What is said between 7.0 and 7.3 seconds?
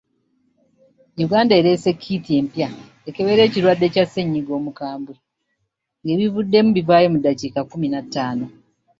mu